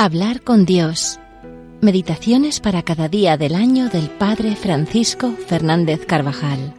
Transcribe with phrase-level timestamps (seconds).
[0.00, 1.18] Hablar con Dios.
[1.80, 6.72] Meditaciones para cada día del año del Padre Francisco Fernández Carvajal.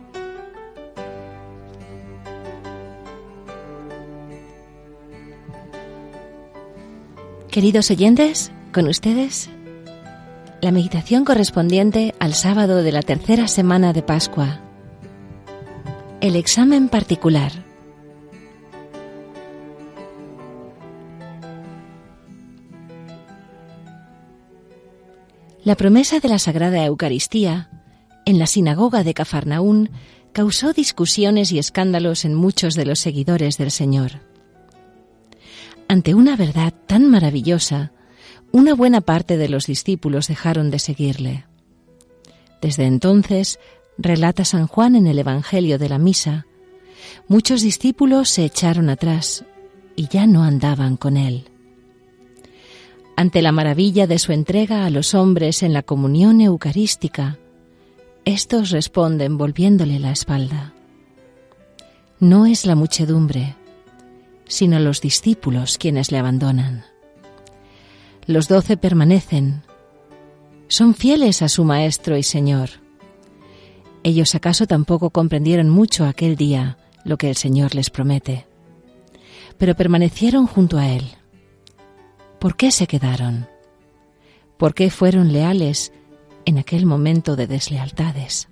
[7.51, 9.49] Queridos oyentes, con ustedes
[10.61, 14.61] la meditación correspondiente al sábado de la tercera semana de Pascua.
[16.21, 17.68] El examen particular.
[25.69, 27.69] La promesa de la Sagrada Eucaristía
[28.25, 29.91] en la sinagoga de Cafarnaún
[30.31, 34.13] causó discusiones y escándalos en muchos de los seguidores del Señor.
[35.87, 37.91] Ante una verdad tan maravillosa,
[38.51, 41.45] una buena parte de los discípulos dejaron de seguirle.
[42.63, 43.59] Desde entonces,
[43.99, 46.47] relata San Juan en el Evangelio de la Misa,
[47.27, 49.45] muchos discípulos se echaron atrás
[49.95, 51.48] y ya no andaban con él.
[53.19, 57.37] Ante la maravilla de su entrega a los hombres en la comunión eucarística,
[58.23, 60.73] estos responden volviéndole la espalda.
[62.21, 63.57] No es la muchedumbre,
[64.47, 66.85] sino los discípulos quienes le abandonan.
[68.25, 69.63] Los doce permanecen.
[70.69, 72.69] Son fieles a su Maestro y Señor.
[74.01, 78.47] Ellos acaso tampoco comprendieron mucho aquel día lo que el Señor les promete,
[79.57, 81.18] pero permanecieron junto a Él.
[82.39, 83.49] ¿Por qué se quedaron?
[84.57, 85.91] ¿Por qué fueron leales
[86.45, 88.47] en aquel momento de deslealtades?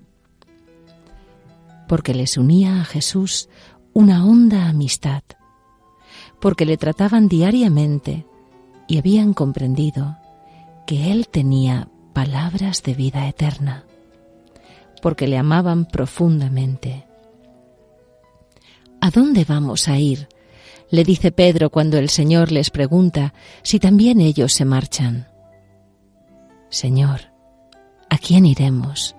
[1.88, 3.48] Porque les unía a Jesús
[3.94, 5.24] una honda amistad,
[6.42, 8.26] porque le trataban diariamente
[8.90, 10.18] y habían comprendido
[10.86, 13.86] que Él tenía palabras de vida eterna,
[15.02, 17.06] porque le amaban profundamente.
[19.00, 20.28] ¿A dónde vamos a ir?
[20.90, 23.34] Le dice Pedro cuando el Señor les pregunta
[23.64, 25.28] si también ellos se marchan.
[26.70, 27.22] Señor,
[28.10, 29.16] ¿a quién iremos?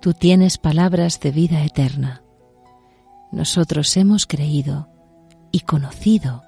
[0.00, 2.22] Tú tienes palabras de vida eterna.
[3.32, 4.88] Nosotros hemos creído
[5.50, 6.42] y conocido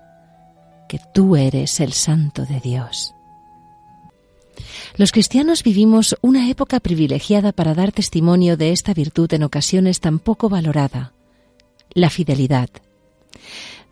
[0.89, 3.15] que tú eres el Santo de Dios.
[4.97, 10.19] Los cristianos vivimos una época privilegiada para dar testimonio de esta virtud en ocasiones tan
[10.19, 11.13] poco valorada,
[11.95, 12.69] la fidelidad.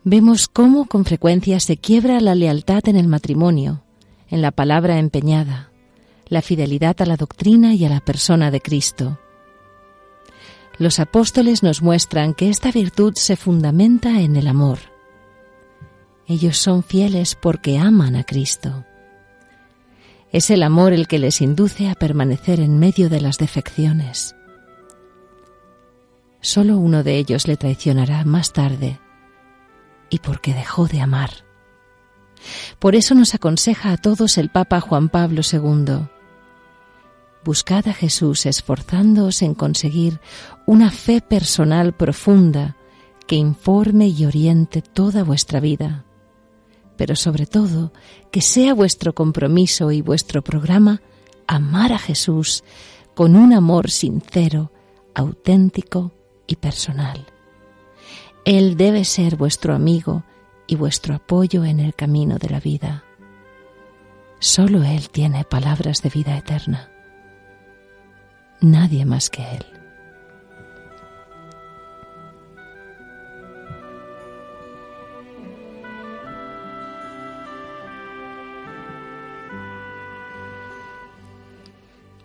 [0.04, 3.82] Vemos cómo con frecuencia se quiebra la lealtad en el matrimonio,
[4.28, 5.70] en la palabra empeñada,
[6.28, 9.18] la fidelidad a la doctrina y a la persona de Cristo.
[10.78, 14.78] Los apóstoles nos muestran que esta virtud se fundamenta en el amor
[16.28, 18.84] ellos son fieles porque aman a Cristo.
[20.30, 24.36] Es el amor el que les induce a permanecer en medio de las defecciones.
[26.42, 29.00] Solo uno de ellos le traicionará más tarde
[30.10, 31.30] y porque dejó de amar.
[32.78, 36.08] Por eso nos aconseja a todos el Papa Juan Pablo II.
[37.44, 40.20] Buscad a Jesús esforzándoos en conseguir
[40.66, 42.76] una fe personal profunda
[43.26, 46.04] que informe y oriente toda vuestra vida
[46.98, 47.92] pero sobre todo
[48.30, 51.00] que sea vuestro compromiso y vuestro programa
[51.46, 52.64] amar a Jesús
[53.14, 54.72] con un amor sincero,
[55.14, 56.12] auténtico
[56.46, 57.24] y personal.
[58.44, 60.24] Él debe ser vuestro amigo
[60.66, 63.04] y vuestro apoyo en el camino de la vida.
[64.38, 66.90] Solo Él tiene palabras de vida eterna.
[68.60, 69.66] Nadie más que Él.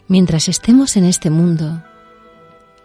[0.08, 1.82] Mientras estemos en este mundo,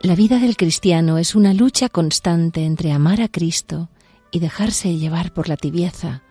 [0.00, 3.88] la vida del cristiano es una lucha constante entre amar a Cristo
[4.30, 6.22] y dejarse llevar por la tibieza,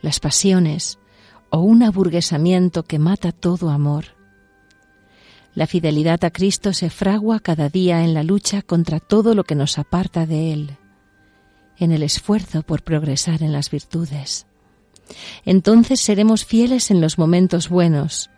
[0.00, 0.98] las pasiones
[1.50, 4.16] o un aburguesamiento que mata todo amor.
[5.54, 9.56] La fidelidad a Cristo se fragua cada día en la lucha contra todo lo que
[9.56, 10.76] nos aparta de Él,
[11.78, 14.46] en el esfuerzo por progresar en las virtudes.
[15.44, 18.30] Entonces seremos fieles en los momentos buenos,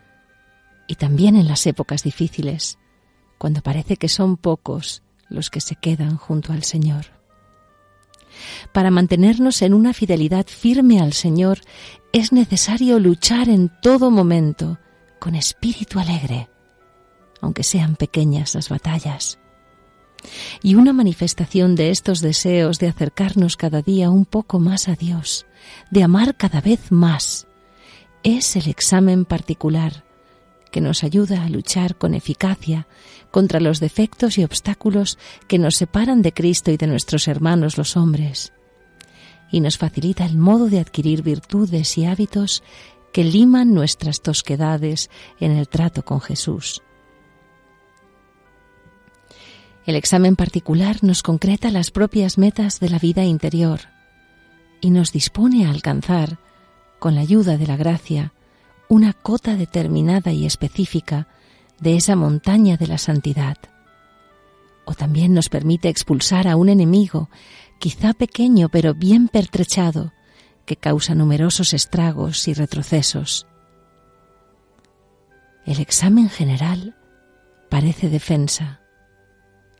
[0.86, 2.78] y también en las épocas difíciles,
[3.42, 7.06] cuando parece que son pocos los que se quedan junto al Señor.
[8.72, 11.58] Para mantenernos en una fidelidad firme al Señor
[12.12, 14.78] es necesario luchar en todo momento
[15.18, 16.50] con espíritu alegre,
[17.40, 19.40] aunque sean pequeñas las batallas.
[20.62, 25.46] Y una manifestación de estos deseos de acercarnos cada día un poco más a Dios,
[25.90, 27.48] de amar cada vez más,
[28.22, 30.04] es el examen particular
[30.72, 32.88] que nos ayuda a luchar con eficacia
[33.30, 37.96] contra los defectos y obstáculos que nos separan de Cristo y de nuestros hermanos los
[37.96, 38.52] hombres,
[39.52, 42.64] y nos facilita el modo de adquirir virtudes y hábitos
[43.12, 46.82] que liman nuestras tosquedades en el trato con Jesús.
[49.84, 53.80] El examen particular nos concreta las propias metas de la vida interior
[54.80, 56.38] y nos dispone a alcanzar,
[56.98, 58.32] con la ayuda de la gracia,
[58.92, 61.26] una cota determinada y específica
[61.80, 63.56] de esa montaña de la santidad.
[64.84, 67.30] O también nos permite expulsar a un enemigo,
[67.78, 70.12] quizá pequeño pero bien pertrechado,
[70.66, 73.46] que causa numerosos estragos y retrocesos.
[75.64, 76.94] El examen general
[77.70, 78.82] parece defensa,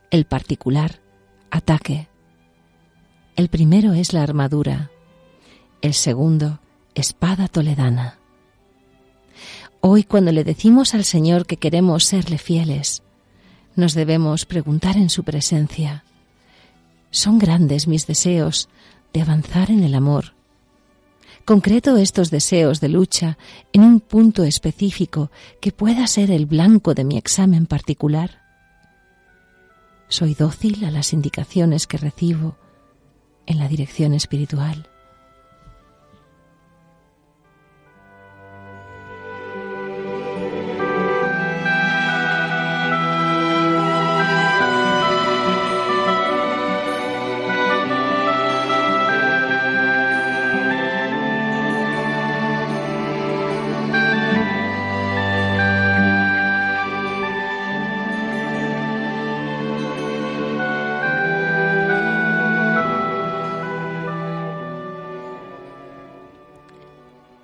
[0.09, 1.01] el particular
[1.51, 2.09] ataque.
[3.35, 4.89] El primero es la armadura,
[5.83, 6.61] el segundo
[6.95, 8.17] espada toledana.
[9.85, 13.03] Hoy cuando le decimos al Señor que queremos serle fieles,
[13.75, 16.05] nos debemos preguntar en su presencia,
[17.11, 18.69] ¿son grandes mis deseos
[19.11, 20.35] de avanzar en el amor?
[21.43, 23.37] Concreto estos deseos de lucha
[23.73, 28.39] en un punto específico que pueda ser el blanco de mi examen particular.
[30.07, 32.55] ¿Soy dócil a las indicaciones que recibo
[33.45, 34.87] en la dirección espiritual?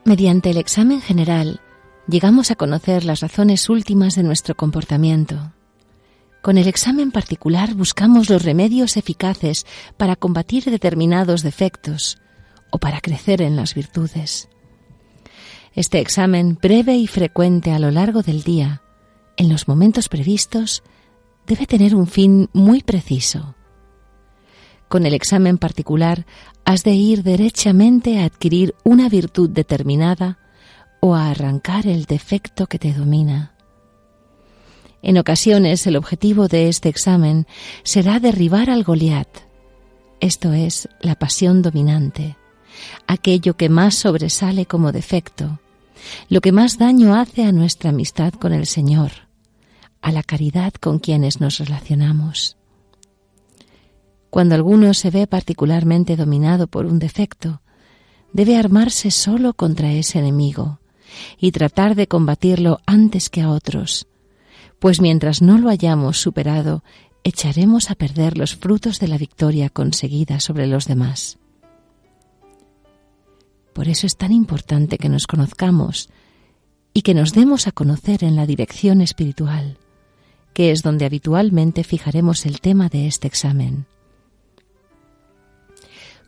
[0.09, 1.61] Mediante el examen general
[2.07, 5.53] llegamos a conocer las razones últimas de nuestro comportamiento.
[6.41, 9.67] Con el examen particular buscamos los remedios eficaces
[9.97, 12.17] para combatir determinados defectos
[12.71, 14.49] o para crecer en las virtudes.
[15.75, 18.81] Este examen breve y frecuente a lo largo del día,
[19.37, 20.81] en los momentos previstos,
[21.45, 23.53] debe tener un fin muy preciso.
[24.89, 26.25] Con el examen particular
[26.65, 30.39] has de ir derechamente a adquirir una virtud determinada
[30.99, 33.53] o a arrancar el defecto que te domina.
[35.01, 37.47] En ocasiones el objetivo de este examen
[37.83, 39.29] será derribar al Goliat,
[40.19, 42.35] esto es, la pasión dominante,
[43.07, 45.59] aquello que más sobresale como defecto,
[46.27, 49.11] lo que más daño hace a nuestra amistad con el Señor,
[50.01, 52.58] a la caridad con quienes nos relacionamos.
[54.29, 57.61] Cuando alguno se ve particularmente dominado por un defecto,
[58.31, 60.79] debe armarse solo contra ese enemigo
[61.39, 64.07] y tratar de combatirlo antes que a otros,
[64.77, 66.83] pues mientras no lo hayamos superado,
[67.23, 71.37] echaremos a perder los frutos de la victoria conseguida sobre los demás.
[73.73, 76.09] Por eso es tan importante que nos conozcamos
[76.93, 79.77] y que nos demos a conocer en la dirección espiritual,
[80.53, 83.85] que es donde habitualmente fijaremos el tema de este examen.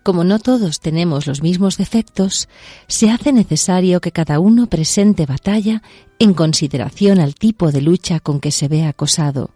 [0.04, 2.50] Como no todos tenemos los mismos defectos,
[2.88, 5.84] se hace necesario que cada uno presente batalla
[6.18, 9.52] en consideración al tipo de lucha con que se ve acosado.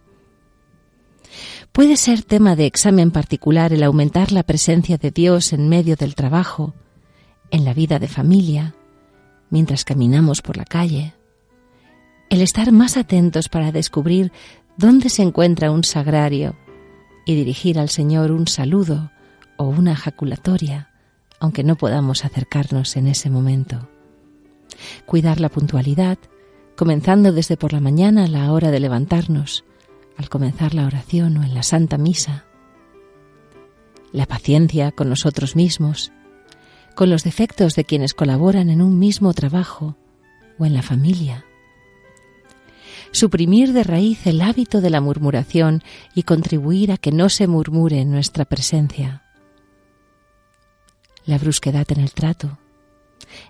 [1.72, 6.14] Puede ser tema de examen particular el aumentar la presencia de Dios en medio del
[6.14, 6.76] trabajo,
[7.50, 8.76] en la vida de familia,
[9.50, 11.16] mientras caminamos por la calle,
[12.30, 14.32] el estar más atentos para descubrir
[14.78, 16.56] dónde se encuentra un sagrario
[17.26, 19.12] y dirigir al Señor un saludo
[19.58, 20.90] o una ejaculatoria,
[21.40, 23.90] aunque no podamos acercarnos en ese momento.
[25.06, 26.18] Cuidar la puntualidad,
[26.76, 29.64] comenzando desde por la mañana a la hora de levantarnos,
[30.18, 32.46] al comenzar la oración o en la Santa Misa.
[34.12, 36.12] La paciencia con nosotros mismos,
[36.96, 39.98] con los defectos de quienes colaboran en un mismo trabajo
[40.58, 41.46] o en la familia.
[43.12, 45.84] Suprimir de raíz el hábito de la murmuración
[46.16, 49.25] y contribuir a que no se murmure en nuestra presencia
[51.26, 52.60] la brusquedad en el trato,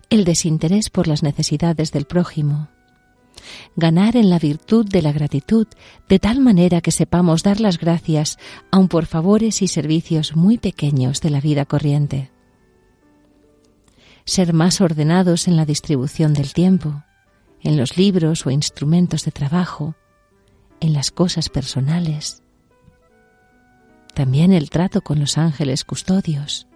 [0.10, 2.70] el desinterés por las necesidades del prójimo,
[3.76, 5.68] ganar en la virtud de la gratitud
[6.08, 8.38] de tal manera que sepamos dar las gracias
[8.72, 12.32] aun por favores y servicios muy pequeños de la vida corriente,
[14.26, 17.04] ser más ordenados en la distribución del tiempo,
[17.62, 19.96] en los libros o instrumentos de trabajo,
[20.80, 22.42] en las cosas personales,
[24.14, 26.68] también el trato con los ángeles custodios,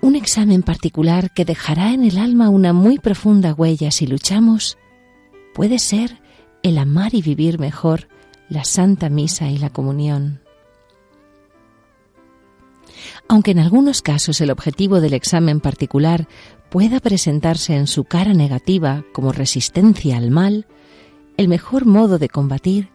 [0.00, 4.78] un examen particular que dejará en el alma una muy profunda huella si luchamos
[5.54, 6.20] puede ser
[6.62, 8.08] el amar y vivir mejor
[8.48, 10.40] la Santa Misa y la comunión.
[13.28, 16.26] Aunque en algunos casos el objetivo del examen particular
[16.68, 20.66] pueda presentarse en su cara negativa como resistencia al mal,
[21.36, 22.90] el mejor modo de combatir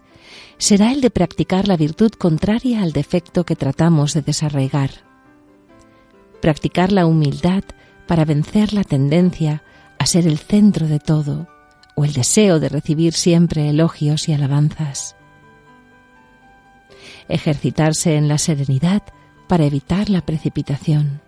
[0.58, 5.15] será el de practicar la virtud contraria al defecto que tratamos de desarraigar.
[6.46, 7.64] Practicar la humildad
[8.06, 9.64] para vencer la tendencia
[9.98, 11.48] a ser el centro de todo
[11.96, 15.16] o el deseo de recibir siempre elogios y alabanzas.
[17.30, 19.02] Ejercitarse en la serenidad
[19.48, 21.24] para evitar la precipitación.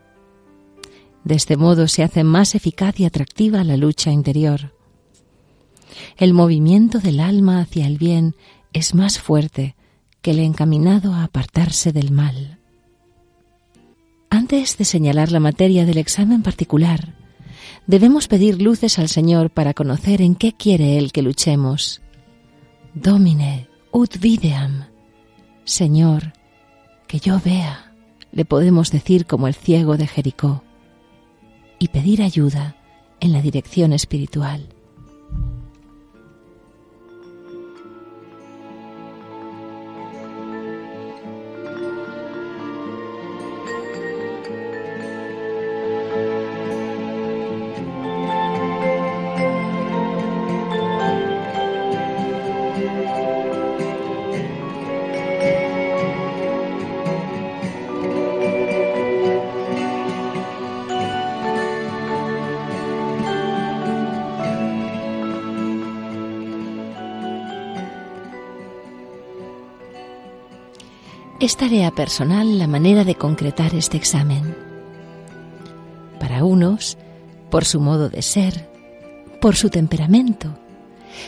[1.23, 4.75] De este modo se hace más eficaz y atractiva la lucha interior.
[6.17, 8.35] El movimiento del alma hacia el bien
[8.71, 9.75] es más fuerte
[10.21, 12.56] que el encaminado a apartarse del mal.
[14.29, 17.15] Antes de señalar la materia del examen particular,
[17.85, 22.01] debemos pedir luces al Señor para conocer en qué quiere Él que luchemos.
[22.93, 24.85] Domine ut videam.
[25.63, 26.33] Señor,
[27.07, 27.87] que yo vea
[28.31, 30.63] le podemos decir como el ciego de Jericó,
[31.79, 32.75] y pedir ayuda
[33.19, 34.67] en la dirección espiritual.
[71.47, 74.53] Es tarea personal la manera de concretar este examen.
[76.19, 76.97] Para unos,
[77.49, 78.69] por su modo de ser,
[79.39, 80.59] por su temperamento,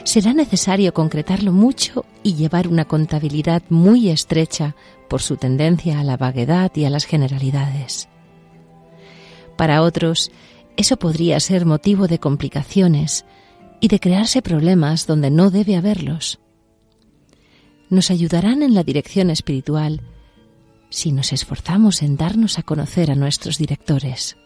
[0.04, 4.76] será necesario concretarlo mucho y llevar una contabilidad muy estrecha
[5.08, 8.10] por su tendencia a la vaguedad y a las generalidades.
[9.56, 10.32] Para otros,
[10.76, 13.24] eso podría ser motivo de complicaciones
[13.80, 16.42] y de crearse problemas donde no debe haberlos
[17.90, 20.02] nos ayudarán en la dirección espiritual
[20.90, 24.38] si nos esforzamos en darnos a conocer a nuestros directores.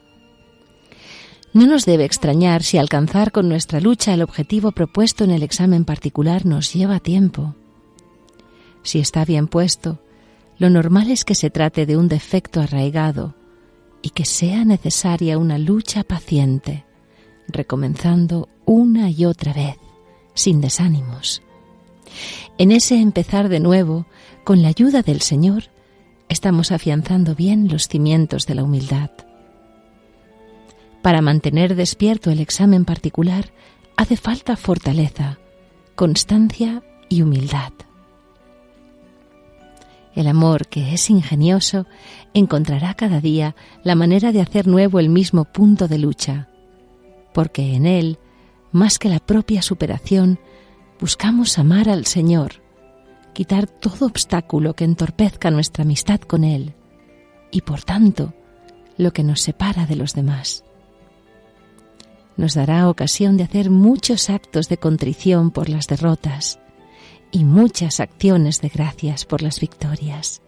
[1.53, 5.85] No nos debe extrañar si alcanzar con nuestra lucha el objetivo propuesto en el examen
[5.85, 7.55] particular nos lleva tiempo.
[8.81, 10.00] Si está bien puesto,
[10.57, 13.35] lo normal es que se trate de un defecto arraigado
[14.01, 16.85] y que sea necesaria una lucha paciente,
[17.47, 19.77] recomenzando una y otra vez,
[20.33, 21.41] sin desánimos.
[22.57, 24.05] En ese empezar de nuevo,
[24.43, 25.65] con la ayuda del Señor,
[26.29, 29.12] estamos afianzando bien los cimientos de la humildad.
[31.01, 33.51] Para mantener despierto el examen particular
[33.98, 35.38] hace falta fortaleza,
[35.95, 37.74] constancia y humildad.
[40.15, 41.88] El amor, que es ingenioso,
[42.33, 46.50] encontrará cada día la manera de hacer nuevo el mismo punto de lucha,
[47.33, 48.19] porque en él,
[48.72, 50.39] más que la propia superación,
[51.00, 52.62] buscamos amar al Señor,
[53.33, 56.75] quitar todo obstáculo que entorpezca nuestra amistad con Él
[57.51, 58.33] y, por tanto,
[58.97, 60.63] lo que nos separa de los demás.
[62.38, 66.59] Nos dará ocasión de hacer muchos actos de contrición por las derrotas
[67.31, 70.41] y muchas acciones de gracias por las victorias.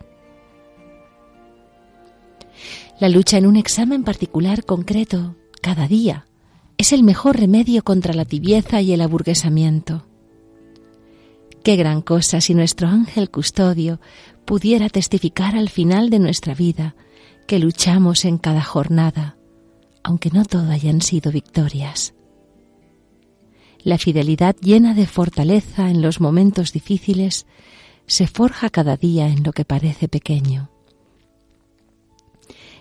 [3.00, 6.26] La lucha en un examen particular concreto, cada día,
[6.78, 10.06] es el mejor remedio contra la tibieza y el aburguesamiento.
[11.66, 14.00] Qué gran cosa si nuestro ángel custodio
[14.46, 16.96] pudiera testificar al final de nuestra vida
[17.48, 19.36] que luchamos en cada jornada,
[20.04, 22.14] aunque no todo hayan sido victorias.
[23.80, 27.48] La fidelidad llena de fortaleza en los momentos difíciles
[28.06, 30.70] se forja cada día en lo que parece pequeño.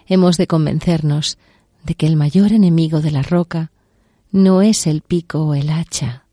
[0.06, 1.38] Hemos de convencernos
[1.84, 3.72] de que el mayor enemigo de la roca
[4.30, 6.23] no es el pico o el hacha,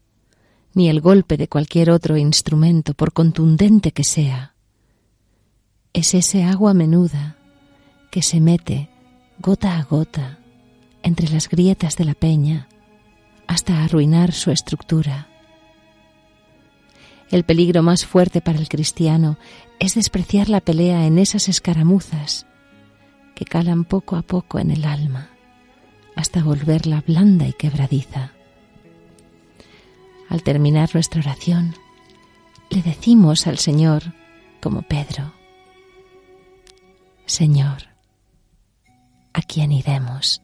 [0.73, 4.55] ni el golpe de cualquier otro instrumento, por contundente que sea.
[5.93, 7.37] Es ese agua menuda
[8.09, 8.89] que se mete
[9.39, 10.39] gota a gota
[11.03, 12.67] entre las grietas de la peña
[13.47, 15.27] hasta arruinar su estructura.
[17.29, 19.37] El peligro más fuerte para el cristiano
[19.79, 22.45] es despreciar la pelea en esas escaramuzas
[23.35, 25.31] que calan poco a poco en el alma
[26.15, 28.33] hasta volverla blanda y quebradiza.
[30.31, 31.75] Al terminar nuestra oración,
[32.69, 34.13] le decimos al Señor,
[34.61, 35.33] como Pedro,
[37.25, 37.89] Señor,
[39.33, 40.41] ¿a quién iremos?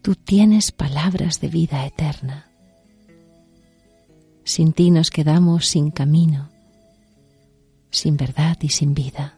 [0.00, 2.50] Tú tienes palabras de vida eterna.
[4.44, 6.48] Sin ti nos quedamos sin camino,
[7.90, 9.36] sin verdad y sin vida.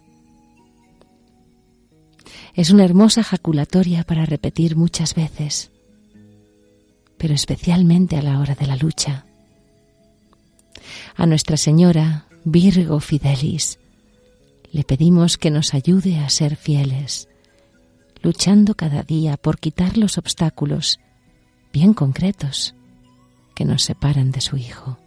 [2.55, 5.73] Es una hermosa jaculatoria para repetir muchas veces,
[7.21, 9.27] pero especialmente a la hora de la lucha.
[11.17, 13.79] A Nuestra Señora, Virgo Fidelis,
[14.73, 17.29] le pedimos que nos ayude a ser fieles,
[18.23, 20.99] luchando cada día por quitar los obstáculos
[21.75, 22.75] bien concretos
[23.55, 24.99] que nos separan de su Hijo.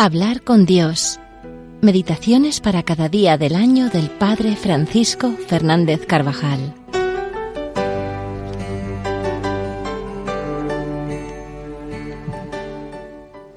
[0.00, 1.18] Hablar con Dios.
[1.80, 6.72] Meditaciones para cada día del año del Padre Francisco Fernández Carvajal.